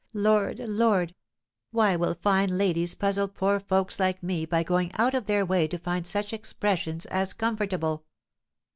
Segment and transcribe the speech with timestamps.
[0.15, 0.57] "Lord!
[0.57, 1.13] Lord!
[1.69, 5.67] why will fine ladies puzzle poor folks like me by going out of their way
[5.67, 8.03] to find such expressions as comfortable?"